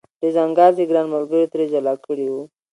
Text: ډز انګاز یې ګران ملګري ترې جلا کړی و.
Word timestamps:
ډز 0.21 0.35
انګاز 0.45 0.75
یې 0.81 0.85
ګران 0.89 1.07
ملګري 1.15 1.45
ترې 1.51 1.65
جلا 1.71 1.93
کړی 2.05 2.27
و. 2.33 2.35